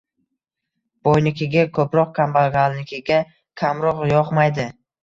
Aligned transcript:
Boynikiga 1.09 1.67
ko‘proq, 1.79 2.09
kambag‘alnikiga 2.17 3.21
kamroq 3.65 4.07
yog‘maydi. 4.17 4.73